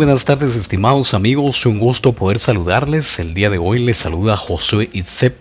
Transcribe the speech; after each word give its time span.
buenas 0.00 0.24
tardes 0.24 0.56
estimados 0.56 1.12
amigos, 1.12 1.66
un 1.66 1.78
gusto 1.78 2.14
poder 2.14 2.38
saludarles. 2.38 3.18
El 3.18 3.34
día 3.34 3.50
de 3.50 3.58
hoy 3.58 3.80
les 3.80 3.98
saluda 3.98 4.34
Josué 4.34 4.88
Itzep 4.94 5.36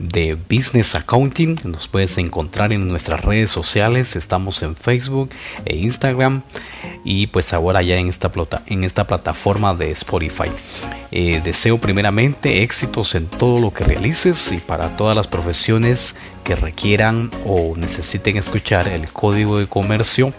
de 0.00 0.34
Business 0.34 0.96
Accounting. 0.96 1.60
Nos 1.62 1.86
puedes 1.86 2.18
encontrar 2.18 2.72
en 2.72 2.88
nuestras 2.88 3.24
redes 3.24 3.52
sociales, 3.52 4.16
estamos 4.16 4.64
en 4.64 4.74
Facebook 4.74 5.30
e 5.64 5.76
Instagram 5.76 6.42
y 7.04 7.28
pues 7.28 7.52
ahora 7.52 7.82
ya 7.82 7.98
en 7.98 8.08
esta, 8.08 8.32
en 8.66 8.82
esta 8.82 9.06
plataforma 9.06 9.76
de 9.76 9.92
Spotify. 9.92 10.50
Eh, 11.12 11.40
deseo 11.44 11.78
primeramente 11.78 12.64
éxitos 12.64 13.14
en 13.14 13.28
todo 13.28 13.60
lo 13.60 13.72
que 13.72 13.84
realices 13.84 14.50
y 14.50 14.58
para 14.58 14.96
todas 14.96 15.14
las 15.14 15.28
profesiones 15.28 16.16
que 16.42 16.56
requieran 16.56 17.30
o 17.46 17.76
necesiten 17.76 18.38
escuchar 18.38 18.88
el 18.88 19.06
código 19.12 19.60
de 19.60 19.68
comercio 19.68 20.34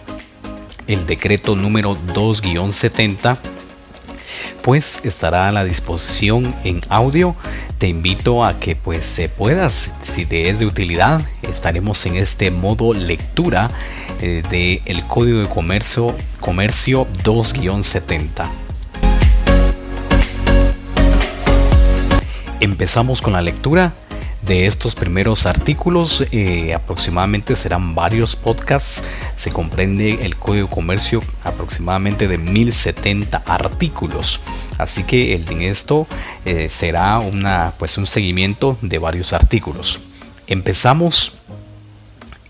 el 0.86 1.06
decreto 1.06 1.54
número 1.56 1.96
2-70 1.96 3.38
pues 4.62 5.00
estará 5.04 5.48
a 5.48 5.52
la 5.52 5.64
disposición 5.64 6.54
en 6.64 6.80
audio. 6.88 7.34
Te 7.78 7.88
invito 7.88 8.44
a 8.44 8.58
que 8.60 8.76
pues 8.76 9.04
se 9.04 9.28
puedas, 9.28 9.92
si 10.02 10.24
te 10.24 10.48
es 10.48 10.58
de 10.60 10.66
utilidad, 10.66 11.20
estaremos 11.42 12.06
en 12.06 12.16
este 12.16 12.50
modo 12.50 12.94
lectura 12.94 13.70
eh, 14.20 14.42
de 14.50 14.82
el 14.84 15.04
código 15.04 15.40
de 15.40 15.48
comercio 15.48 16.14
comercio 16.40 17.06
2-70. 17.24 18.48
Empezamos 22.60 23.20
con 23.22 23.32
la 23.32 23.42
lectura 23.42 23.92
de 24.42 24.66
estos 24.66 24.94
primeros 24.94 25.46
artículos. 25.46 26.24
Eh, 26.32 26.74
aproximadamente 26.74 27.56
serán 27.56 27.94
varios 27.94 28.36
podcasts. 28.36 29.02
Se 29.36 29.50
comprende 29.50 30.24
el 30.24 30.36
código 30.36 30.68
de 30.68 30.74
comercio 30.74 31.22
aproximadamente 31.44 32.28
de 32.28 32.38
1070 32.38 33.42
artículos. 33.46 34.40
Así 34.78 35.04
que 35.04 35.34
el, 35.34 35.50
en 35.50 35.62
esto 35.62 36.06
eh, 36.44 36.68
será 36.68 37.18
una, 37.20 37.72
pues 37.78 37.98
un 37.98 38.06
seguimiento 38.06 38.76
de 38.82 38.98
varios 38.98 39.32
artículos. 39.32 40.00
Empezamos 40.46 41.38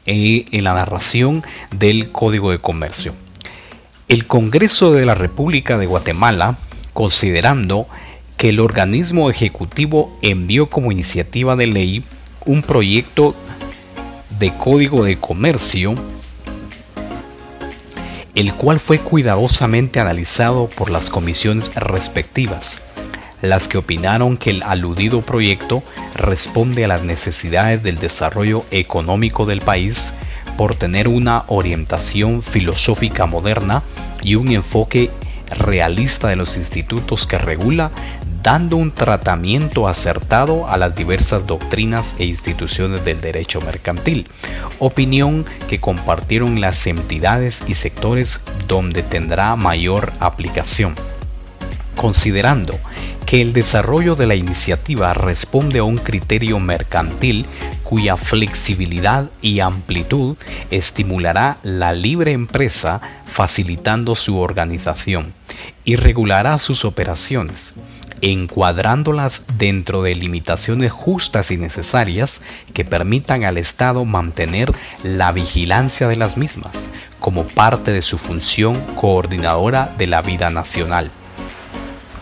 eh, 0.07 0.47
en 0.51 0.65
la 0.65 0.75
narración 0.75 1.45
del 1.71 2.11
código 2.11 2.51
de 2.51 2.59
comercio. 2.59 3.15
El 4.09 4.27
Congreso 4.27 4.93
de 4.93 5.07
la 5.07 5.15
República 5.15 5.79
de 5.79 5.87
Guatemala, 5.87 6.57
considerando 6.93 7.87
que 8.37 8.49
el 8.49 8.61
organismo 8.61 9.31
ejecutivo 9.31 10.17
envió 10.23 10.67
como 10.69 10.93
iniciativa 10.93 11.57
de 11.57 11.67
ley 11.67 12.05
un 12.45 12.63
proyecto 12.63 13.35
de 14.39 14.53
código 14.57 15.05
de 15.05 15.17
comercio, 15.17 15.95
el 18.35 18.55
cual 18.55 18.81
fue 18.81 18.99
cuidadosamente 18.99 20.01
analizado 20.01 20.69
por 20.69 20.91
las 20.91 21.11
comisiones 21.11 21.75
respectivas, 21.75 22.83
las 23.41 23.69
que 23.69 23.79
opinaron 23.79 24.37
que 24.37 24.51
el 24.51 24.63
aludido 24.63 25.23
proyecto 25.23 25.83
responde 26.15 26.85
a 26.85 26.89
las 26.89 27.03
necesidades 27.03 27.83
del 27.83 27.99
desarrollo 27.99 28.65
económico 28.71 29.47
del 29.47 29.61
país 29.61 30.13
por 30.57 30.75
tener 30.75 31.09
una 31.09 31.45
orientación 31.49 32.43
filosófica 32.43 33.27
moderna 33.27 33.83
y 34.23 34.35
un 34.35 34.51
enfoque 34.51 35.11
realista 35.55 36.29
de 36.29 36.37
los 36.37 36.57
institutos 36.57 37.27
que 37.27 37.39
regula 37.39 37.91
dando 38.43 38.77
un 38.77 38.91
tratamiento 38.91 39.87
acertado 39.87 40.69
a 40.69 40.77
las 40.77 40.95
diversas 40.97 41.47
doctrinas 41.47 42.15
e 42.19 42.25
instituciones 42.25 43.05
del 43.05 43.21
derecho 43.21 43.61
mercantil, 43.61 44.29
opinión 44.79 45.45
que 45.69 45.79
compartieron 45.79 46.61
las 46.61 46.87
entidades 46.87 47.63
y 47.69 47.75
sectores 47.75 48.41
donde 48.67 49.03
tendrá 49.03 49.55
mayor 49.55 50.13
aplicación. 50.19 50.97
Considerando 51.95 52.79
que 53.33 53.41
el 53.41 53.55
desarrollo 53.55 54.15
de 54.15 54.27
la 54.27 54.35
iniciativa 54.35 55.15
responde 55.15 55.79
a 55.79 55.85
un 55.85 55.97
criterio 55.97 56.59
mercantil 56.59 57.47
cuya 57.83 58.19
flexibilidad 58.19 59.31
y 59.41 59.61
amplitud 59.61 60.37
estimulará 60.71 61.57
la 61.63 61.95
libre 61.95 62.33
empresa 62.33 63.01
facilitando 63.25 64.17
su 64.17 64.39
organización 64.39 65.33
y 65.83 65.97
regulará 65.97 66.59
sus 66.59 66.85
operaciones, 66.85 67.73
encuadrándolas 68.21 69.47
dentro 69.57 70.03
de 70.03 70.15
limitaciones 70.15 70.93
justas 70.93 71.51
y 71.51 71.57
necesarias 71.57 72.43
que 72.75 72.85
permitan 72.85 73.45
al 73.45 73.57
Estado 73.57 74.05
mantener 74.05 74.75
la 75.05 75.33
vigilancia 75.33 76.07
de 76.07 76.17
las 76.17 76.37
mismas 76.37 76.91
como 77.19 77.45
parte 77.45 77.93
de 77.93 78.03
su 78.03 78.19
función 78.19 78.79
coordinadora 78.95 79.91
de 79.97 80.07
la 80.07 80.21
vida 80.21 80.51
nacional. 80.51 81.11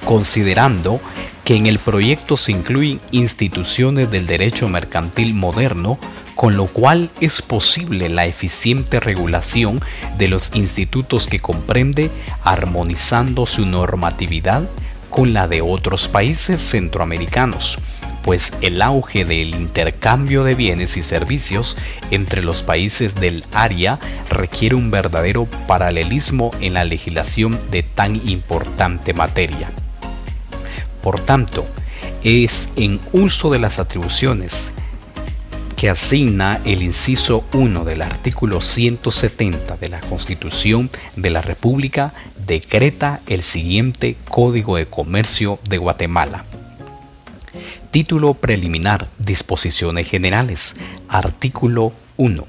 Considerando 0.04 1.00
que 1.44 1.56
en 1.56 1.66
el 1.66 1.78
proyecto 1.78 2.36
se 2.36 2.52
incluyen 2.52 3.00
instituciones 3.10 4.10
del 4.10 4.26
derecho 4.26 4.68
mercantil 4.68 5.34
moderno, 5.34 5.98
con 6.34 6.56
lo 6.56 6.66
cual 6.66 7.10
es 7.20 7.42
posible 7.42 8.08
la 8.08 8.24
eficiente 8.24 9.00
regulación 9.00 9.80
de 10.16 10.28
los 10.28 10.52
institutos 10.54 11.26
que 11.26 11.40
comprende, 11.40 12.10
armonizando 12.44 13.46
su 13.46 13.66
normatividad 13.66 14.62
con 15.10 15.32
la 15.32 15.48
de 15.48 15.60
otros 15.60 16.08
países 16.08 16.62
centroamericanos, 16.62 17.78
pues 18.22 18.52
el 18.60 18.80
auge 18.80 19.24
del 19.24 19.54
intercambio 19.54 20.44
de 20.44 20.54
bienes 20.54 20.96
y 20.96 21.02
servicios 21.02 21.76
entre 22.10 22.42
los 22.42 22.62
países 22.62 23.16
del 23.16 23.44
área 23.52 23.98
requiere 24.30 24.76
un 24.76 24.90
verdadero 24.90 25.46
paralelismo 25.66 26.52
en 26.60 26.74
la 26.74 26.84
legislación 26.84 27.58
de 27.70 27.82
tan 27.82 28.16
importante 28.28 29.12
materia. 29.14 29.68
Por 31.02 31.20
tanto, 31.20 31.66
es 32.22 32.70
en 32.76 33.00
uso 33.12 33.50
de 33.50 33.58
las 33.58 33.78
atribuciones 33.78 34.72
que 35.76 35.88
asigna 35.88 36.60
el 36.66 36.82
inciso 36.82 37.42
1 37.54 37.84
del 37.86 38.02
artículo 38.02 38.60
170 38.60 39.78
de 39.78 39.88
la 39.88 40.00
Constitución 40.00 40.90
de 41.16 41.30
la 41.30 41.40
República 41.40 42.12
decreta 42.46 43.20
el 43.26 43.42
siguiente 43.42 44.16
Código 44.28 44.76
de 44.76 44.84
Comercio 44.84 45.58
de 45.68 45.78
Guatemala. 45.78 46.44
Título 47.90 48.34
preliminar, 48.34 49.08
disposiciones 49.18 50.08
generales. 50.08 50.74
Artículo 51.08 51.92
1. 52.18 52.46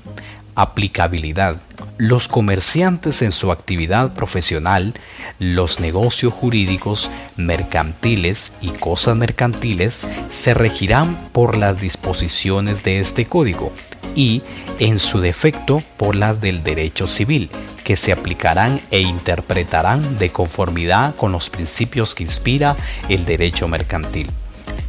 Aplicabilidad. 0.55 1.61
Los 1.97 2.27
comerciantes 2.27 3.21
en 3.21 3.31
su 3.31 3.51
actividad 3.51 4.13
profesional, 4.13 4.93
los 5.39 5.79
negocios 5.79 6.33
jurídicos, 6.33 7.11
mercantiles 7.37 8.53
y 8.61 8.69
cosas 8.69 9.15
mercantiles 9.15 10.07
se 10.31 10.53
regirán 10.53 11.29
por 11.31 11.57
las 11.57 11.79
disposiciones 11.81 12.83
de 12.83 12.99
este 12.99 13.25
código 13.25 13.71
y, 14.15 14.41
en 14.79 14.99
su 14.99 15.19
defecto, 15.19 15.81
por 15.97 16.15
las 16.15 16.41
del 16.41 16.63
derecho 16.63 17.07
civil, 17.07 17.49
que 17.83 17.95
se 17.95 18.11
aplicarán 18.11 18.79
e 18.91 18.99
interpretarán 18.99 20.17
de 20.17 20.29
conformidad 20.29 21.15
con 21.15 21.31
los 21.31 21.49
principios 21.49 22.15
que 22.15 22.23
inspira 22.23 22.75
el 23.09 23.25
derecho 23.25 23.67
mercantil. 23.67 24.29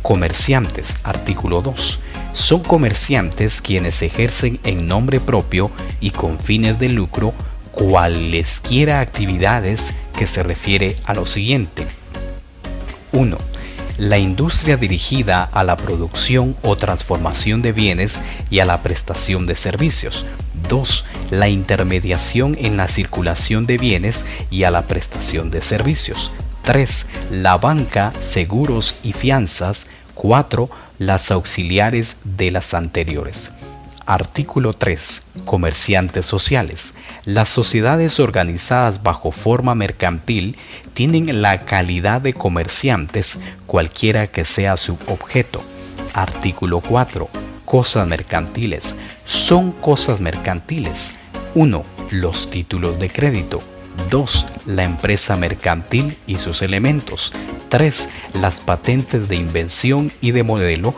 Comerciantes, 0.03 0.97
artículo 1.05 1.63
2. 1.63 2.01
Son 2.33 2.63
comerciantes 2.63 3.61
quienes 3.61 4.03
ejercen 4.03 4.59
en 4.65 4.87
nombre 4.87 5.21
propio 5.21 5.71
y 6.01 6.11
con 6.11 6.39
fines 6.39 6.79
de 6.79 6.89
lucro 6.89 7.35
cualesquiera 7.73 9.01
actividades 9.01 9.95
que 10.17 10.27
se 10.27 10.43
refiere 10.43 10.97
a 11.05 11.15
lo 11.15 11.27
siguiente. 11.27 11.87
1 13.13 13.53
la 13.99 14.19
industria 14.19 14.77
dirigida 14.77 15.45
a 15.45 15.63
la 15.65 15.77
producción 15.77 16.57
o 16.63 16.77
transformación 16.77 17.63
de 17.63 17.73
bienes 17.73 18.21
y 18.51 18.61
a 18.61 18.65
la 18.65 18.83
prestación 18.83 19.47
de 19.47 19.55
servicios. 19.55 20.27
2. 20.69 21.05
La 21.31 21.49
intermediación 21.49 22.57
en 22.59 22.77
la 22.77 22.89
circulación 22.89 23.67
de 23.67 23.79
bienes 23.79 24.25
y 24.51 24.65
a 24.65 24.71
la 24.71 24.83
prestación 24.89 25.51
de 25.51 25.61
servicios. 25.61 26.33
3. 26.65 27.07
La 27.31 27.59
banca, 27.59 28.13
seguros 28.19 28.97
y 29.03 29.13
fianzas. 29.13 29.87
4. 30.15 30.71
Las 31.05 31.33
auxiliares 31.33 32.19
de 32.23 32.53
las 32.53 32.75
anteriores. 32.75 33.51
Artículo 34.07 34.73
3. 34.73 35.23
Comerciantes 35.45 36.25
sociales. 36.25 36.95
Las 37.25 37.49
sociedades 37.49 38.21
organizadas 38.21 39.03
bajo 39.03 39.33
forma 39.33 39.75
mercantil 39.75 40.57
tienen 40.95 41.43
la 41.43 41.65
calidad 41.65 42.21
de 42.21 42.33
comerciantes 42.35 43.41
cualquiera 43.67 44.29
que 44.29 44.45
sea 44.45 44.77
su 44.77 44.97
objeto. 45.09 45.61
Artículo 46.15 46.79
4. 46.79 47.29
Cosas 47.65 48.07
mercantiles. 48.07 48.95
Son 49.25 49.73
cosas 49.73 50.21
mercantiles. 50.21 51.19
1. 51.57 51.85
Los 52.13 52.49
títulos 52.49 53.01
de 53.01 53.11
crédito. 53.11 53.61
2. 54.09 54.47
La 54.67 54.85
empresa 54.85 55.35
mercantil 55.35 56.17
y 56.29 56.37
sus 56.37 56.63
elementos. 56.63 57.33
3. 57.73 58.09
Las 58.35 58.61
patentes 58.61 59.31
de 59.31 59.37
invención 59.37 60.13
y 60.21 60.33
de 60.33 60.43
modelo 60.43 60.95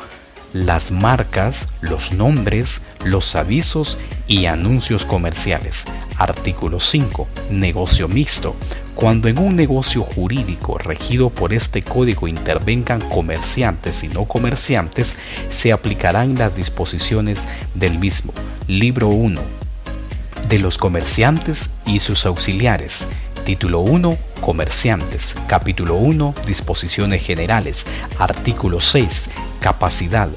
las 0.52 0.90
marcas, 0.90 1.68
los 1.80 2.12
nombres, 2.12 2.80
los 3.04 3.36
avisos 3.36 3.96
y 4.26 4.46
anuncios 4.46 5.04
comerciales. 5.04 5.84
Artículo 6.16 6.80
5. 6.80 7.28
Negocio 7.50 8.08
mixto. 8.08 8.56
Cuando 8.96 9.28
en 9.28 9.38
un 9.38 9.54
negocio 9.54 10.02
jurídico 10.02 10.76
regido 10.76 11.30
por 11.30 11.52
este 11.52 11.80
código 11.80 12.26
intervengan 12.26 13.00
comerciantes 13.08 14.02
y 14.02 14.08
no 14.08 14.24
comerciantes, 14.24 15.14
se 15.50 15.72
aplicarán 15.72 16.36
las 16.36 16.56
disposiciones 16.56 17.46
del 17.74 18.00
mismo. 18.00 18.32
Libro 18.66 19.08
1. 19.08 19.40
De 20.48 20.58
los 20.58 20.76
comerciantes 20.76 21.70
y 21.86 22.00
sus 22.00 22.26
auxiliares. 22.26 23.06
Título 23.44 23.80
1. 23.80 24.16
Comerciantes. 24.40 25.34
Capítulo 25.46 25.96
1. 25.96 26.34
Disposiciones 26.46 27.22
generales. 27.22 27.84
Artículo 28.18 28.80
6. 28.80 29.28
Capacidad 29.60 30.30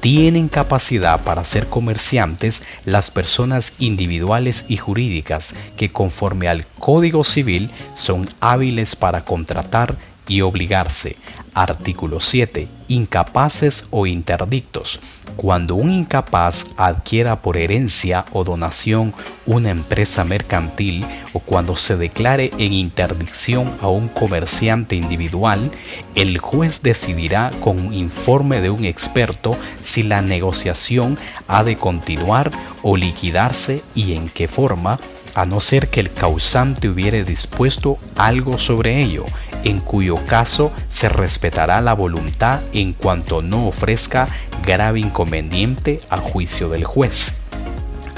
tienen 0.00 0.48
capacidad 0.48 1.22
para 1.24 1.44
ser 1.44 1.68
comerciantes 1.68 2.62
las 2.84 3.10
personas 3.10 3.74
individuales 3.78 4.66
y 4.68 4.76
jurídicas 4.76 5.54
que 5.78 5.90
conforme 5.90 6.48
al 6.48 6.66
Código 6.78 7.24
Civil 7.24 7.70
son 7.94 8.28
hábiles 8.40 8.94
para 8.94 9.24
contratar 9.24 9.96
y 10.28 10.42
obligarse. 10.42 11.16
Artículo 11.54 12.20
7. 12.20 12.79
Incapaces 12.90 13.84
o 13.90 14.04
interdictos. 14.04 14.98
Cuando 15.36 15.76
un 15.76 15.92
incapaz 15.92 16.66
adquiera 16.76 17.40
por 17.40 17.56
herencia 17.56 18.24
o 18.32 18.42
donación 18.42 19.14
una 19.46 19.70
empresa 19.70 20.24
mercantil 20.24 21.06
o 21.32 21.38
cuando 21.38 21.76
se 21.76 21.96
declare 21.96 22.50
en 22.58 22.72
interdicción 22.72 23.72
a 23.80 23.86
un 23.86 24.08
comerciante 24.08 24.96
individual, 24.96 25.70
el 26.16 26.38
juez 26.38 26.82
decidirá 26.82 27.52
con 27.60 27.94
informe 27.94 28.60
de 28.60 28.70
un 28.70 28.84
experto 28.84 29.56
si 29.84 30.02
la 30.02 30.20
negociación 30.20 31.16
ha 31.46 31.62
de 31.62 31.76
continuar 31.76 32.50
o 32.82 32.96
liquidarse 32.96 33.84
y 33.94 34.14
en 34.14 34.28
qué 34.28 34.48
forma, 34.48 34.98
a 35.34 35.44
no 35.46 35.60
ser 35.60 35.88
que 35.88 36.00
el 36.00 36.12
causante 36.12 36.88
hubiere 36.88 37.24
dispuesto 37.24 37.98
algo 38.16 38.58
sobre 38.58 39.00
ello 39.00 39.24
en 39.64 39.80
cuyo 39.80 40.16
caso 40.26 40.72
se 40.88 41.08
respetará 41.08 41.80
la 41.80 41.94
voluntad 41.94 42.60
en 42.72 42.92
cuanto 42.92 43.42
no 43.42 43.66
ofrezca 43.66 44.28
grave 44.64 45.00
inconveniente 45.00 46.00
a 46.08 46.18
juicio 46.18 46.68
del 46.68 46.84
juez. 46.84 47.36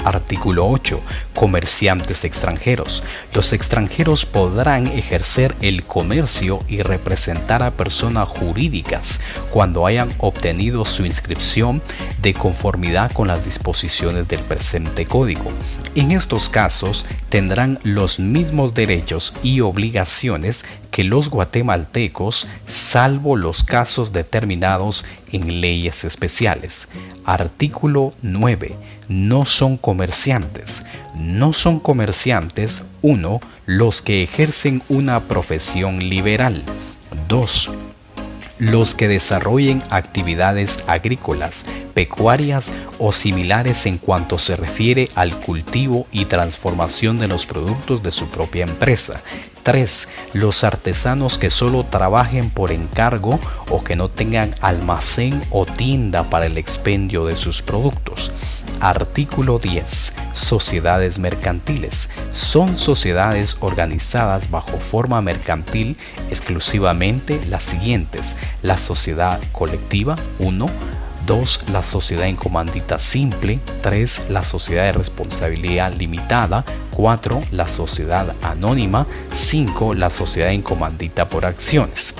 Artículo 0.05 0.67
8. 0.67 0.99
Comerciantes 1.33 2.23
extranjeros. 2.23 3.03
Los 3.33 3.53
extranjeros 3.53 4.25
podrán 4.25 4.87
ejercer 4.87 5.55
el 5.61 5.83
comercio 5.83 6.63
y 6.67 6.81
representar 6.81 7.63
a 7.63 7.71
personas 7.71 8.27
jurídicas 8.27 9.19
cuando 9.49 9.85
hayan 9.85 10.09
obtenido 10.19 10.85
su 10.85 11.05
inscripción 11.05 11.81
de 12.21 12.33
conformidad 12.33 13.11
con 13.11 13.27
las 13.27 13.43
disposiciones 13.43 14.27
del 14.27 14.41
presente 14.41 15.05
código. 15.05 15.51
En 15.95 16.11
estos 16.11 16.49
casos 16.49 17.05
tendrán 17.29 17.79
los 17.83 18.19
mismos 18.19 18.73
derechos 18.73 19.33
y 19.43 19.59
obligaciones 19.59 20.65
que 20.89 21.03
los 21.03 21.29
guatemaltecos, 21.29 22.47
salvo 22.65 23.35
los 23.35 23.63
casos 23.63 24.11
determinados 24.11 25.05
en 25.31 25.61
leyes 25.61 26.03
especiales. 26.03 26.87
Artículo 27.25 28.13
9. 28.23 28.75
No 29.07 29.45
son 29.45 29.77
comerciantes. 29.77 30.83
No 31.15 31.53
son 31.53 31.79
comerciantes 31.79 32.83
1. 33.01 33.39
Los 33.65 34.01
que 34.01 34.23
ejercen 34.23 34.81
una 34.89 35.19
profesión 35.21 35.99
liberal. 36.09 36.63
2 37.27 37.71
los 38.59 38.95
que 38.95 39.07
desarrollen 39.07 39.81
actividades 39.89 40.79
agrícolas, 40.87 41.65
pecuarias 41.93 42.71
o 42.97 43.11
similares 43.11 43.85
en 43.85 43.97
cuanto 43.97 44.37
se 44.37 44.55
refiere 44.55 45.09
al 45.15 45.37
cultivo 45.39 46.07
y 46.11 46.25
transformación 46.25 47.17
de 47.17 47.27
los 47.27 47.45
productos 47.45 48.03
de 48.03 48.11
su 48.11 48.29
propia 48.29 48.63
empresa. 48.63 49.21
3. 49.63 50.07
Los 50.33 50.63
artesanos 50.63 51.37
que 51.37 51.49
solo 51.49 51.83
trabajen 51.85 52.49
por 52.49 52.71
encargo 52.71 53.39
o 53.69 53.83
que 53.83 53.95
no 53.95 54.09
tengan 54.09 54.53
almacén 54.61 55.41
o 55.49 55.65
tienda 55.65 56.29
para 56.29 56.45
el 56.45 56.57
expendio 56.57 57.25
de 57.25 57.35
sus 57.35 57.61
productos. 57.61 58.31
Artículo 58.79 59.59
10. 59.59 60.13
Sociedades 60.33 61.17
mercantiles. 61.17 62.09
Son 62.33 62.77
sociedades 62.77 63.57
organizadas 63.61 64.51
bajo 64.51 64.77
forma 64.77 65.21
mercantil 65.21 65.97
exclusivamente 66.29 67.39
las 67.49 67.63
siguientes. 67.63 68.35
La 68.61 68.77
sociedad 68.77 69.39
colectiva 69.53 70.17
1. 70.39 70.67
2. 71.25 71.69
La 71.71 71.83
sociedad 71.83 72.27
en 72.27 72.35
comandita 72.35 72.99
simple. 72.99 73.59
3. 73.81 74.29
La 74.29 74.43
sociedad 74.43 74.85
de 74.85 74.93
responsabilidad 74.93 75.93
limitada. 75.93 76.65
4. 76.91 77.41
La 77.51 77.67
sociedad 77.67 78.35
anónima. 78.41 79.07
5. 79.33 79.93
La 79.93 80.09
sociedad 80.09 80.51
en 80.51 80.61
comandita 80.61 81.29
por 81.29 81.45
acciones. 81.45 82.15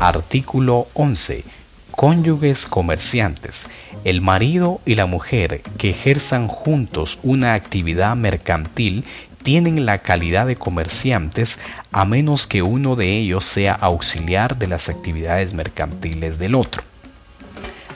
Artículo 0.00 0.88
11. 0.94 1.44
Cónyuges 1.90 2.66
comerciantes 2.66 3.66
el 4.06 4.20
marido 4.20 4.80
y 4.86 4.94
la 4.94 5.06
mujer 5.06 5.62
que 5.78 5.90
ejerzan 5.90 6.46
juntos 6.46 7.18
una 7.24 7.54
actividad 7.54 8.14
mercantil 8.14 9.04
tienen 9.42 9.84
la 9.84 9.98
calidad 9.98 10.46
de 10.46 10.54
comerciantes 10.54 11.58
a 11.90 12.04
menos 12.04 12.46
que 12.46 12.62
uno 12.62 12.94
de 12.94 13.18
ellos 13.18 13.44
sea 13.44 13.72
auxiliar 13.72 14.58
de 14.58 14.68
las 14.68 14.88
actividades 14.88 15.54
mercantiles 15.54 16.38
del 16.38 16.54
otro. 16.54 16.84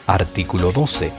Artículo 0.06 0.72
12. 0.72 1.12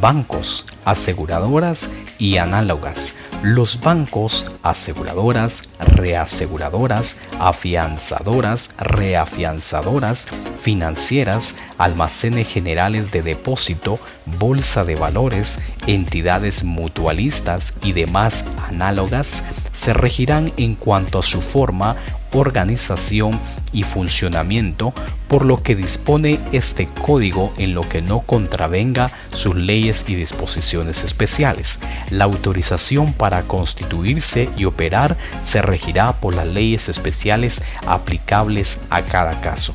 Bancos, 0.00 0.66
aseguradoras 0.84 1.88
y 2.18 2.36
análogas 2.38 3.14
los 3.42 3.80
bancos, 3.80 4.46
aseguradoras, 4.62 5.62
reaseguradoras, 5.78 7.16
afianzadoras, 7.38 8.70
reafianzadoras, 8.78 10.26
financieras, 10.60 11.54
almacenes 11.78 12.48
generales 12.48 13.12
de 13.12 13.22
depósito, 13.22 13.98
bolsa 14.26 14.84
de 14.84 14.96
valores, 14.96 15.58
entidades 15.86 16.64
mutualistas 16.64 17.74
y 17.82 17.92
demás 17.92 18.44
análogas 18.66 19.44
se 19.72 19.92
regirán 19.92 20.52
en 20.56 20.74
cuanto 20.74 21.20
a 21.20 21.22
su 21.22 21.40
forma, 21.40 21.96
organización 22.32 23.38
y 23.72 23.82
funcionamiento, 23.82 24.92
por 25.28 25.44
lo 25.44 25.62
que 25.62 25.76
dispone 25.76 26.40
este 26.52 26.86
código 26.86 27.52
en 27.58 27.74
lo 27.74 27.88
que 27.88 28.02
no 28.02 28.20
contravenga 28.20 29.10
sus 29.32 29.54
leyes 29.54 30.04
y 30.08 30.14
disposiciones 30.14 31.04
especiales. 31.04 31.78
La 32.10 32.24
autorización 32.24 33.12
para 33.12 33.42
constituirse 33.42 34.48
y 34.56 34.64
operar 34.64 35.16
se 35.44 35.62
regirá 35.62 36.12
por 36.12 36.34
las 36.34 36.46
leyes 36.46 36.88
especiales 36.88 37.62
aplicables 37.86 38.78
a 38.90 39.02
cada 39.02 39.40
caso. 39.40 39.74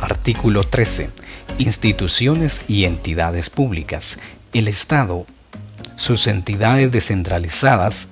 Artículo 0.00 0.64
13. 0.64 1.10
Instituciones 1.58 2.62
y 2.68 2.84
entidades 2.84 3.50
públicas. 3.50 4.18
El 4.52 4.68
Estado, 4.68 5.26
sus 5.96 6.26
entidades 6.26 6.92
descentralizadas, 6.92 8.08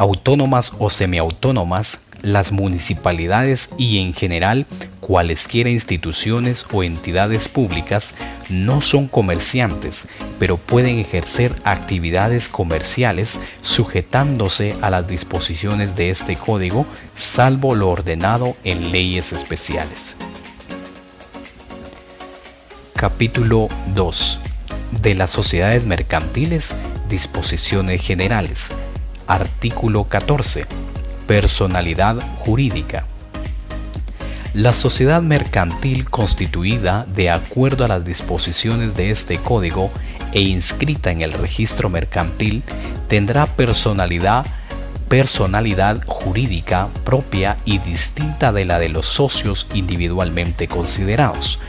autónomas 0.00 0.72
o 0.78 0.88
semiautónomas, 0.88 2.00
las 2.22 2.52
municipalidades 2.52 3.68
y 3.76 3.98
en 3.98 4.14
general 4.14 4.66
cualesquiera 5.00 5.68
instituciones 5.68 6.64
o 6.72 6.82
entidades 6.82 7.48
públicas 7.48 8.14
no 8.48 8.80
son 8.80 9.08
comerciantes, 9.08 10.06
pero 10.38 10.56
pueden 10.56 10.98
ejercer 10.98 11.54
actividades 11.64 12.48
comerciales 12.48 13.38
sujetándose 13.60 14.74
a 14.80 14.88
las 14.88 15.06
disposiciones 15.06 15.96
de 15.96 16.08
este 16.08 16.34
código, 16.34 16.86
salvo 17.14 17.74
lo 17.74 17.90
ordenado 17.90 18.56
en 18.64 18.92
leyes 18.92 19.34
especiales. 19.34 20.16
Capítulo 22.96 23.68
2. 23.94 24.40
De 25.02 25.12
las 25.12 25.30
sociedades 25.30 25.84
mercantiles, 25.84 26.74
disposiciones 27.10 28.00
generales. 28.00 28.72
Artículo 29.30 30.08
14. 30.08 30.66
Personalidad 31.28 32.16
jurídica. 32.40 33.06
La 34.54 34.72
sociedad 34.72 35.22
mercantil 35.22 36.10
constituida 36.10 37.06
de 37.14 37.30
acuerdo 37.30 37.84
a 37.84 37.88
las 37.88 38.04
disposiciones 38.04 38.96
de 38.96 39.12
este 39.12 39.38
código 39.38 39.92
e 40.32 40.40
inscrita 40.40 41.12
en 41.12 41.22
el 41.22 41.32
registro 41.32 41.88
mercantil 41.88 42.64
tendrá 43.06 43.46
personalidad 43.46 44.44
personalidad 45.08 46.02
jurídica 46.06 46.88
propia 47.04 47.56
y 47.64 47.78
distinta 47.78 48.50
de 48.50 48.64
la 48.64 48.80
de 48.80 48.88
los 48.88 49.06
socios 49.06 49.68
individualmente 49.74 50.66
considerados. 50.66 51.60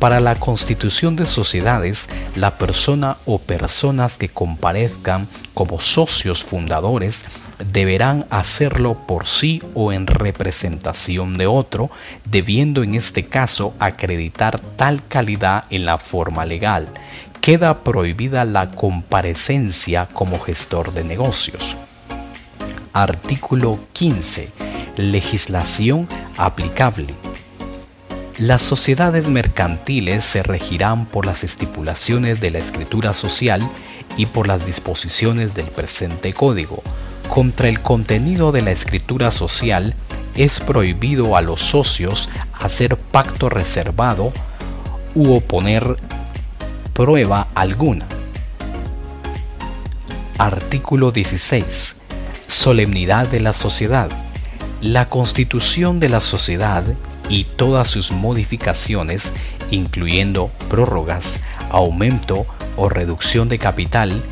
Para 0.00 0.18
la 0.18 0.34
constitución 0.34 1.14
de 1.14 1.26
sociedades, 1.26 2.08
la 2.34 2.56
persona 2.56 3.18
o 3.26 3.38
personas 3.38 4.16
que 4.16 4.30
comparezcan 4.30 5.28
como 5.52 5.78
socios 5.78 6.42
fundadores 6.42 7.26
deberán 7.70 8.24
hacerlo 8.30 8.94
por 9.06 9.26
sí 9.26 9.62
o 9.74 9.92
en 9.92 10.06
representación 10.06 11.36
de 11.36 11.46
otro, 11.46 11.90
debiendo 12.24 12.82
en 12.82 12.94
este 12.94 13.26
caso 13.26 13.74
acreditar 13.78 14.58
tal 14.58 15.06
calidad 15.06 15.64
en 15.68 15.84
la 15.84 15.98
forma 15.98 16.46
legal. 16.46 16.88
queda 17.42 17.84
prohibida 17.84 18.44
la 18.44 18.70
comparecencia 18.70 20.06
como 20.06 20.38
gestor 20.38 20.92
de 20.92 21.04
negocios. 21.04 21.74
Artículo 22.92 23.78
15. 23.92 24.50
Legislación 24.96 26.06
aplicable. 26.36 27.14
Las 28.40 28.62
sociedades 28.62 29.28
mercantiles 29.28 30.24
se 30.24 30.42
regirán 30.42 31.04
por 31.04 31.26
las 31.26 31.44
estipulaciones 31.44 32.40
de 32.40 32.50
la 32.50 32.58
escritura 32.58 33.12
social 33.12 33.68
y 34.16 34.24
por 34.24 34.46
las 34.46 34.64
disposiciones 34.64 35.52
del 35.52 35.66
presente 35.66 36.32
código. 36.32 36.82
Contra 37.28 37.68
el 37.68 37.82
contenido 37.82 38.50
de 38.50 38.62
la 38.62 38.70
escritura 38.70 39.30
social 39.30 39.94
es 40.36 40.58
prohibido 40.60 41.36
a 41.36 41.42
los 41.42 41.60
socios 41.60 42.30
hacer 42.54 42.96
pacto 42.96 43.50
reservado 43.50 44.32
u 45.14 45.34
oponer 45.34 45.98
prueba 46.94 47.46
alguna. 47.54 48.06
Artículo 50.38 51.12
16. 51.12 51.96
Solemnidad 52.46 53.28
de 53.28 53.40
la 53.40 53.52
sociedad. 53.52 54.08
La 54.80 55.10
constitución 55.10 56.00
de 56.00 56.08
la 56.08 56.22
sociedad 56.22 56.84
y 57.30 57.44
todas 57.44 57.88
sus 57.88 58.10
modificaciones, 58.10 59.32
incluyendo 59.70 60.50
prórrogas, 60.68 61.40
aumento 61.70 62.44
o 62.76 62.88
reducción 62.88 63.48
de 63.48 63.58
capital, 63.58 64.22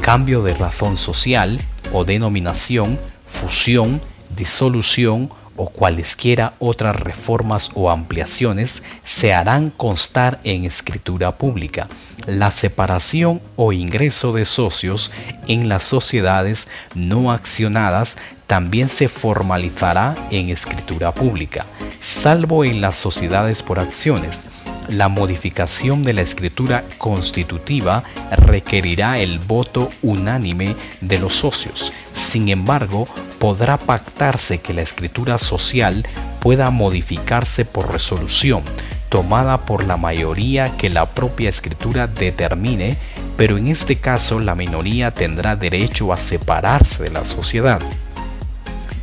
cambio 0.00 0.42
de 0.42 0.54
razón 0.54 0.96
social 0.96 1.60
o 1.92 2.04
denominación, 2.04 2.98
fusión, 3.26 4.00
disolución 4.36 5.30
o 5.56 5.68
cualesquiera 5.70 6.54
otras 6.58 6.96
reformas 6.96 7.70
o 7.74 7.90
ampliaciones 7.90 8.82
se 9.04 9.32
harán 9.32 9.70
constar 9.70 10.40
en 10.44 10.64
escritura 10.64 11.38
pública. 11.38 11.88
La 12.26 12.50
separación 12.50 13.40
o 13.56 13.72
ingreso 13.72 14.32
de 14.32 14.44
socios 14.44 15.10
en 15.46 15.68
las 15.68 15.82
sociedades 15.82 16.68
no 16.94 17.30
accionadas 17.30 18.16
también 18.46 18.88
se 18.88 19.08
formalizará 19.08 20.14
en 20.30 20.50
escritura 20.50 21.12
pública, 21.12 21.66
salvo 22.00 22.64
en 22.64 22.80
las 22.80 22.96
sociedades 22.96 23.62
por 23.62 23.78
acciones. 23.78 24.46
La 24.88 25.08
modificación 25.08 26.02
de 26.02 26.12
la 26.12 26.20
escritura 26.20 26.84
constitutiva 26.98 28.02
requerirá 28.30 29.18
el 29.18 29.38
voto 29.38 29.88
unánime 30.02 30.76
de 31.00 31.18
los 31.18 31.32
socios. 31.32 31.92
Sin 32.12 32.50
embargo, 32.50 33.08
podrá 33.38 33.78
pactarse 33.78 34.58
que 34.58 34.74
la 34.74 34.82
escritura 34.82 35.38
social 35.38 36.06
pueda 36.40 36.70
modificarse 36.70 37.64
por 37.64 37.90
resolución, 37.90 38.62
tomada 39.08 39.64
por 39.64 39.84
la 39.86 39.96
mayoría 39.96 40.76
que 40.76 40.90
la 40.90 41.06
propia 41.06 41.48
escritura 41.48 42.06
determine, 42.06 42.98
pero 43.38 43.56
en 43.56 43.68
este 43.68 43.96
caso 43.96 44.38
la 44.38 44.54
minoría 44.54 45.12
tendrá 45.12 45.56
derecho 45.56 46.12
a 46.12 46.18
separarse 46.18 47.04
de 47.04 47.10
la 47.10 47.24
sociedad. 47.24 47.80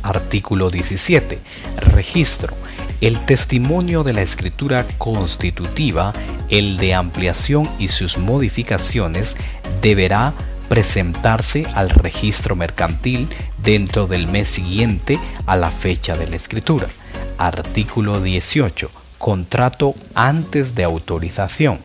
Artículo 0.02 0.70
17. 0.70 1.38
Registro. 1.76 2.54
El 3.00 3.18
testimonio 3.24 4.04
de 4.04 4.12
la 4.12 4.22
escritura 4.22 4.86
constitutiva, 4.98 6.12
el 6.48 6.76
de 6.76 6.94
ampliación 6.94 7.68
y 7.78 7.88
sus 7.88 8.18
modificaciones 8.18 9.36
deberá 9.80 10.34
presentarse 10.68 11.66
al 11.74 11.90
registro 11.90 12.56
mercantil 12.56 13.28
dentro 13.62 14.06
del 14.06 14.26
mes 14.26 14.48
siguiente 14.48 15.18
a 15.46 15.56
la 15.56 15.70
fecha 15.70 16.16
de 16.16 16.28
la 16.28 16.36
escritura. 16.36 16.86
Artículo 17.38 18.20
18. 18.20 19.01
Contrato 19.22 19.94
antes 20.16 20.74
de 20.74 20.82
autorización. 20.82 21.78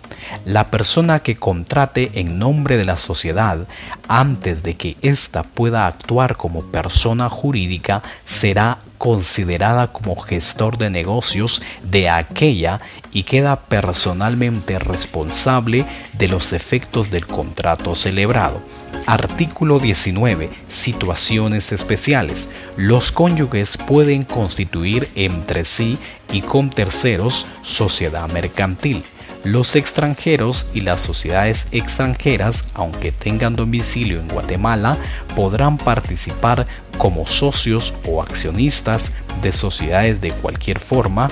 La 0.44 0.72
persona 0.72 1.20
que 1.20 1.36
contrate 1.36 2.10
en 2.16 2.40
nombre 2.40 2.78
de 2.78 2.84
la 2.84 2.96
sociedad 2.96 3.68
antes 4.08 4.64
de 4.64 4.76
que 4.76 4.98
ésta 5.04 5.44
pueda 5.44 5.86
actuar 5.86 6.36
como 6.36 6.64
persona 6.72 7.30
jurídica 7.30 8.02
será 8.26 8.80
considerada 8.98 9.88
como 9.88 10.16
gestor 10.16 10.78
de 10.78 10.90
negocios 10.90 11.62
de 11.84 12.10
aquella 12.10 12.82
y 13.12 13.24
queda 13.24 13.60
personalmente 13.60 14.80
responsable 14.80 15.86
de 16.14 16.28
los 16.28 16.54
efectos 16.54 17.12
del 17.12 17.28
contrato 17.28 17.96
celebrado. 17.96 18.62
Artículo 19.06 19.80
19. 19.80 20.50
Situaciones 20.68 21.72
especiales. 21.72 22.50
Los 22.76 23.12
cónyuges 23.12 23.78
pueden 23.78 24.24
constituir 24.24 25.08
entre 25.16 25.66
sí 25.66 25.98
y 26.32 26.42
con 26.42 26.70
terceros 26.70 27.46
sociedad 27.62 28.28
mercantil. 28.30 29.04
Los 29.48 29.78
extranjeros 29.78 30.68
y 30.74 30.82
las 30.82 31.00
sociedades 31.00 31.68
extranjeras, 31.72 32.66
aunque 32.74 33.14
tengan 33.14 33.56
domicilio 33.56 34.20
en 34.20 34.28
Guatemala, 34.28 34.98
podrán 35.38 35.78
participar 35.78 36.68
como 36.98 37.26
socios 37.26 37.94
o 38.06 38.22
accionistas 38.22 39.14
de 39.42 39.54
sociedades 39.54 40.20
de 40.20 40.32
cualquier 40.32 40.80
forma, 40.80 41.30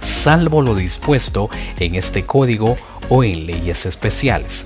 salvo 0.00 0.62
lo 0.62 0.74
dispuesto 0.74 1.50
en 1.78 1.94
este 1.94 2.24
código 2.24 2.76
o 3.10 3.22
en 3.22 3.46
leyes 3.46 3.84
especiales. 3.84 4.64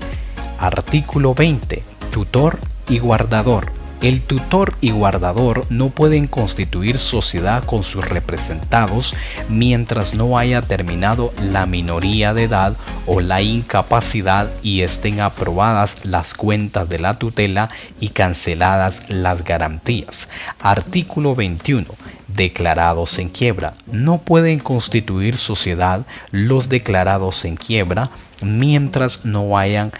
Artículo 0.57 1.33
20 1.33 1.83
tutor 2.09 2.57
y 2.87 2.99
guardador. 2.99 3.69
El 4.05 4.21
tutor 4.21 4.75
y 4.81 4.91
guardador 4.91 5.65
no 5.71 5.89
pueden 5.89 6.27
constituir 6.27 6.99
sociedad 6.99 7.63
con 7.63 7.81
sus 7.81 8.07
representados 8.07 9.15
mientras 9.49 10.13
no 10.13 10.37
haya 10.37 10.61
terminado 10.61 11.33
la 11.41 11.65
minoría 11.65 12.35
de 12.35 12.43
edad 12.43 12.77
o 13.07 13.19
la 13.19 13.41
incapacidad 13.41 14.47
y 14.61 14.81
estén 14.81 15.21
aprobadas 15.21 16.05
las 16.05 16.35
cuentas 16.35 16.87
de 16.87 16.99
la 16.99 17.17
tutela 17.17 17.71
y 17.99 18.09
canceladas 18.09 19.09
las 19.09 19.43
garantías. 19.43 20.29
Artículo 20.59 21.33
21 21.33 21.87
declarados 22.27 23.17
en 23.17 23.29
quiebra. 23.29 23.73
No 23.87 24.19
pueden 24.19 24.59
constituir 24.59 25.35
sociedad 25.35 26.05
los 26.29 26.69
declarados 26.69 27.43
en 27.43 27.55
quiebra 27.55 28.11
mientras 28.43 29.25
no 29.25 29.57
hayan 29.57 29.91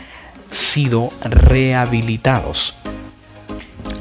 sido 0.52 1.10
rehabilitados. 1.24 2.76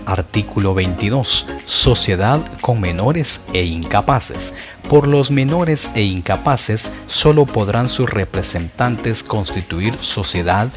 Artículo 0.07 0.75
22. 0.75 1.47
Sociedad 1.65 2.41
con 2.61 2.81
menores 2.81 3.41
e 3.53 3.65
incapaces. 3.65 4.53
Por 4.89 5.07
los 5.07 5.31
menores 5.31 5.91
e 5.95 6.03
incapaces 6.03 6.93
solo 7.07 7.47
podrán 7.47 7.89
sus 7.89 8.11
representantes 8.11 9.23
constituir 9.23 9.97
sociedad 9.99 10.69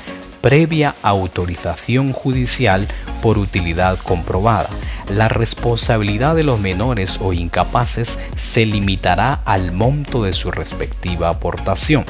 previa 0.41 0.95
autorización 1.01 2.13
judicial 2.13 2.87
por 3.21 3.37
utilidad 3.37 3.97
comprobada. 3.97 4.69
La 5.09 5.27
responsabilidad 5.27 6.35
de 6.35 6.43
los 6.43 6.59
menores 6.59 7.19
o 7.21 7.33
incapaces 7.33 8.17
se 8.35 8.65
limitará 8.65 9.41
al 9.45 9.71
monto 9.71 10.23
de 10.23 10.33
su 10.33 10.51
respectiva 10.51 11.29
aportación. 11.29 12.05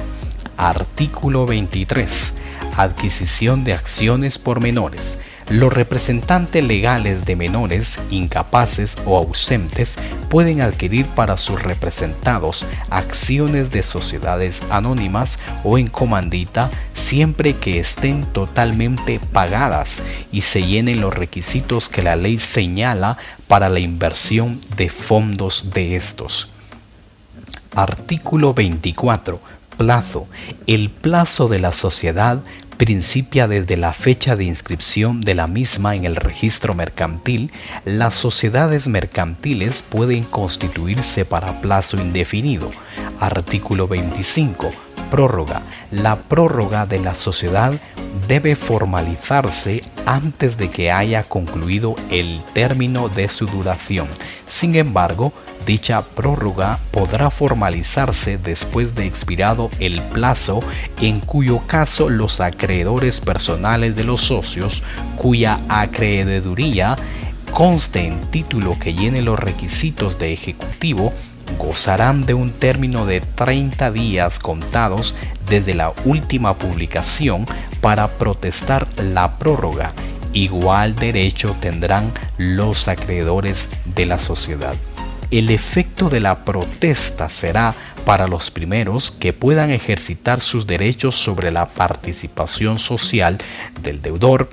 Artículo 0.57 1.45
23 1.45 2.33
adquisición 2.77 3.63
de 3.63 3.73
acciones 3.73 4.37
por 4.37 4.61
menores. 4.61 5.17
Los 5.49 5.71
representantes 5.71 6.61
legales 6.61 7.23
de 7.23 7.37
menores 7.37 8.01
incapaces 8.11 8.97
o 9.05 9.15
ausentes 9.17 9.97
pueden 10.29 10.59
adquirir 10.59 11.05
para 11.05 11.37
sus 11.37 11.63
representados 11.63 12.65
acciones 12.89 13.71
de 13.71 13.81
sociedades 13.81 14.61
anónimas 14.69 15.39
o 15.63 15.77
en 15.77 15.87
comandita 15.87 16.69
siempre 16.93 17.55
que 17.55 17.79
estén 17.79 18.25
totalmente 18.25 19.21
pagadas 19.31 20.03
y 20.33 20.41
se 20.41 20.67
llenen 20.67 20.99
los 20.99 21.13
requisitos 21.13 21.87
que 21.87 22.01
la 22.01 22.17
ley 22.17 22.39
señala 22.39 23.17
para 23.47 23.69
la 23.69 23.79
inversión 23.79 24.59
de 24.75 24.89
fondos 24.89 25.69
de 25.73 25.95
estos. 25.95 26.49
Artículo 27.73 28.53
24. 28.53 29.39
Plazo. 29.77 30.27
El 30.65 30.89
plazo 30.89 31.47
de 31.47 31.59
la 31.59 31.71
sociedad 31.71 32.41
principia 32.77 33.47
desde 33.47 33.75
la 33.75 33.93
fecha 33.93 34.35
de 34.35 34.45
inscripción 34.45 35.21
de 35.21 35.35
la 35.35 35.47
misma 35.47 35.95
en 35.95 36.05
el 36.05 36.15
registro 36.15 36.73
mercantil, 36.73 37.51
las 37.85 38.15
sociedades 38.15 38.87
mercantiles 38.87 39.81
pueden 39.81 40.23
constituirse 40.23 41.25
para 41.25 41.59
plazo 41.61 41.97
indefinido. 41.97 42.69
Artículo 43.19 43.87
25. 43.87 44.86
Prórroga. 45.09 45.61
La 45.91 46.17
prórroga 46.17 46.85
de 46.85 46.99
la 46.99 47.15
sociedad 47.15 47.73
debe 48.27 48.55
formalizarse 48.55 49.81
antes 50.05 50.57
de 50.57 50.69
que 50.69 50.91
haya 50.91 51.23
concluido 51.23 51.95
el 52.09 52.41
término 52.53 53.09
de 53.09 53.27
su 53.27 53.45
duración. 53.45 54.07
Sin 54.47 54.75
embargo, 54.75 55.33
Dicha 55.67 56.01
prórroga 56.01 56.79
podrá 56.91 57.29
formalizarse 57.29 58.37
después 58.37 58.95
de 58.95 59.05
expirado 59.05 59.69
el 59.79 60.01
plazo 60.01 60.61
en 61.01 61.19
cuyo 61.19 61.59
caso 61.67 62.09
los 62.09 62.39
acreedores 62.39 63.19
personales 63.19 63.97
de 63.97 64.05
los 64.05 64.21
socios 64.21 64.81
cuya 65.17 65.59
acreeduría 65.67 66.95
conste 67.51 68.07
en 68.07 68.31
título 68.31 68.79
que 68.79 68.93
llene 68.93 69.21
los 69.21 69.37
requisitos 69.37 70.17
de 70.17 70.31
ejecutivo 70.31 71.11
gozarán 71.57 72.25
de 72.25 72.33
un 72.33 72.51
término 72.51 73.05
de 73.05 73.21
30 73.21 73.91
días 73.91 74.39
contados 74.39 75.15
desde 75.49 75.73
la 75.73 75.93
última 76.05 76.55
publicación 76.55 77.45
para 77.81 78.07
protestar 78.07 78.87
la 78.97 79.37
prórroga. 79.37 79.93
Igual 80.33 80.95
derecho 80.95 81.55
tendrán 81.59 82.11
los 82.37 82.87
acreedores 82.87 83.69
de 83.85 84.05
la 84.05 84.19
sociedad. 84.19 84.75
El 85.31 85.49
efecto 85.49 86.09
de 86.09 86.19
la 86.19 86.45
protesta 86.45 87.29
será 87.29 87.73
para 88.05 88.27
los 88.27 88.49
primeros 88.49 89.11
que 89.11 89.33
puedan 89.33 89.71
ejercitar 89.71 90.39
sus 90.39 90.67
derechos 90.67 91.15
sobre 91.15 91.51
la 91.51 91.67
participación 91.67 92.79
social 92.79 93.37
del 93.81 94.01
deudor 94.01 94.49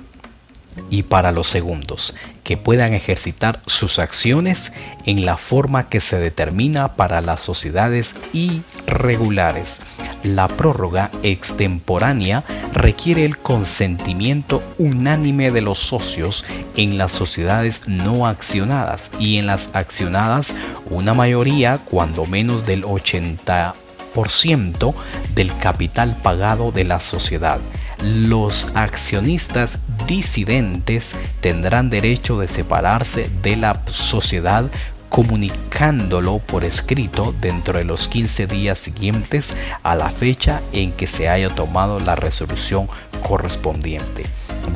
y 0.89 1.03
para 1.03 1.31
los 1.31 1.47
segundos 1.47 2.13
que 2.45 2.55
puedan 2.55 2.93
ejercitar 2.93 3.59
sus 3.65 3.99
acciones 3.99 4.71
en 5.05 5.25
la 5.25 5.35
forma 5.35 5.89
que 5.89 5.99
se 5.99 6.17
determina 6.19 6.95
para 6.95 7.19
las 7.19 7.41
sociedades 7.41 8.15
irregulares. 8.33 9.81
La 10.23 10.47
prórroga 10.47 11.11
extemporánea 11.23 12.45
requiere 12.71 13.25
el 13.25 13.39
consentimiento 13.39 14.61
unánime 14.77 15.49
de 15.51 15.61
los 15.61 15.79
socios 15.79 16.45
en 16.77 16.99
las 16.99 17.11
sociedades 17.11 17.81
no 17.87 18.27
accionadas 18.27 19.09
y 19.19 19.37
en 19.37 19.47
las 19.47 19.69
accionadas 19.73 20.53
una 20.89 21.15
mayoría 21.15 21.79
cuando 21.79 22.25
menos 22.25 22.65
del 22.65 22.83
80% 22.83 24.93
del 25.33 25.57
capital 25.57 26.15
pagado 26.21 26.71
de 26.71 26.83
la 26.83 26.99
sociedad. 26.99 27.59
Los 28.03 28.67
accionistas 28.75 29.79
disidentes 30.07 31.15
tendrán 31.41 31.89
derecho 31.89 32.39
de 32.39 32.47
separarse 32.47 33.29
de 33.41 33.55
la 33.55 33.81
sociedad 33.87 34.69
comunicándolo 35.09 36.39
por 36.39 36.65
escrito 36.65 37.33
dentro 37.39 37.77
de 37.77 37.85
los 37.85 38.07
15 38.09 38.47
días 38.47 38.77
siguientes 38.77 39.53
a 39.81 39.95
la 39.95 40.09
fecha 40.09 40.61
en 40.73 40.91
que 40.91 41.07
se 41.07 41.29
haya 41.29 41.49
tomado 41.49 41.99
la 41.99 42.15
resolución 42.15 42.89
correspondiente. 43.23 44.25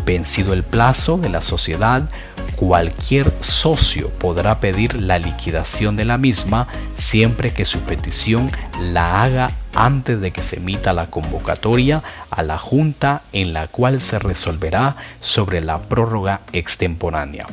Vencido 0.05 0.53
el 0.53 0.63
plazo 0.63 1.17
de 1.17 1.29
la 1.29 1.41
sociedad, 1.41 2.09
cualquier 2.55 3.31
socio 3.39 4.09
podrá 4.09 4.59
pedir 4.59 5.01
la 5.01 5.17
liquidación 5.17 5.95
de 5.95 6.05
la 6.05 6.17
misma 6.17 6.67
siempre 6.97 7.51
que 7.51 7.63
su 7.63 7.79
petición 7.79 8.51
la 8.81 9.23
haga 9.23 9.51
antes 9.73 10.19
de 10.19 10.31
que 10.31 10.41
se 10.41 10.57
emita 10.57 10.91
la 10.91 11.07
convocatoria 11.07 12.03
a 12.29 12.43
la 12.43 12.57
Junta 12.57 13.21
en 13.31 13.53
la 13.53 13.67
cual 13.67 14.01
se 14.01 14.19
resolverá 14.19 14.97
sobre 15.21 15.61
la 15.61 15.79
prórroga 15.79 16.41
extemporánea. 16.51 17.45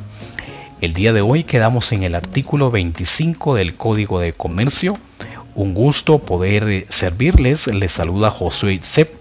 El 0.81 0.93
día 0.93 1.12
de 1.12 1.23
hoy 1.23 1.45
quedamos 1.45 1.93
en 1.93 2.02
el 2.02 2.14
artículo 2.14 2.71
25 2.71 3.55
del 3.55 3.76
Código 3.76 4.19
de 4.19 4.33
Comercio. 4.33 4.99
Un 5.55 5.73
gusto 5.73 6.19
poder 6.19 6.87
servirles. 6.90 7.66
Les 7.69 7.93
saluda 7.93 8.31
Josué 8.31 8.81
Sepp. 8.83 9.15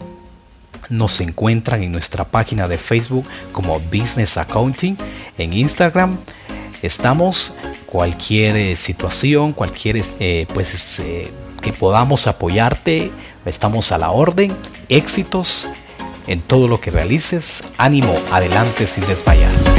Nos 0.89 1.20
encuentran 1.22 1.84
en 1.84 1.92
nuestra 1.92 2.25
página 2.25 2.68
de 2.68 2.77
Facebook 2.77 3.25
como 3.51 3.80
Business 3.80 4.38
Accounting. 4.38 4.98
En 5.38 5.54
Instagram 5.54 6.18
estamos. 6.82 7.54
Cualquier 7.86 8.56
eh, 8.58 8.75
situación, 8.75 9.54
cualquier 9.54 10.01
eh, 10.20 10.48
pues 10.54 11.00
eh, 11.00 11.32
que 11.62 11.72
podamos 11.72 12.27
apoyarte, 12.27 13.12
estamos 13.46 13.92
a 13.92 13.98
la 13.98 14.12
orden. 14.12 14.54
Éxitos 14.89 15.68
en 16.27 16.42
todo 16.42 16.68
lo 16.68 16.82
que 16.82 16.92
realices. 16.92 17.63
Ánimo, 17.77 18.13
adelante 18.32 18.86
sin 18.88 19.08
desmayar. 19.08 19.75